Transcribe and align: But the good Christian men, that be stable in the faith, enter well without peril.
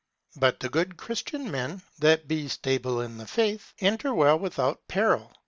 But 0.35 0.59
the 0.61 0.67
good 0.69 0.97
Christian 0.97 1.51
men, 1.51 1.83
that 1.99 2.27
be 2.27 2.47
stable 2.47 3.01
in 3.01 3.19
the 3.19 3.27
faith, 3.27 3.75
enter 3.79 4.15
well 4.15 4.39
without 4.39 4.87
peril. 4.87 5.31